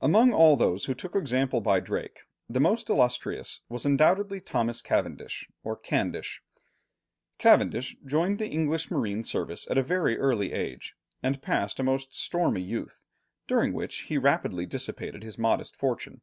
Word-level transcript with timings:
Among 0.00 0.32
all 0.32 0.56
those 0.56 0.86
who 0.86 0.94
took 0.94 1.14
example 1.14 1.60
by 1.60 1.80
Drake, 1.80 2.20
the 2.48 2.60
most 2.60 2.88
illustrious 2.88 3.60
was 3.68 3.84
undoubtedly 3.84 4.40
Thomas 4.40 4.80
Cavendish 4.80 5.50
or 5.62 5.76
Candish. 5.76 6.40
Cavendish 7.36 7.94
joined 8.06 8.38
the 8.38 8.48
English 8.48 8.90
marine 8.90 9.22
service 9.22 9.66
at 9.68 9.76
a 9.76 9.82
very 9.82 10.16
early 10.16 10.52
age; 10.54 10.94
and 11.22 11.42
passed 11.42 11.78
a 11.78 11.82
most 11.82 12.14
stormy 12.14 12.62
youth, 12.62 13.04
during 13.46 13.74
which 13.74 14.04
he 14.04 14.16
rapidly 14.16 14.64
dissipated 14.64 15.22
his 15.22 15.36
modest 15.36 15.76
fortune. 15.76 16.22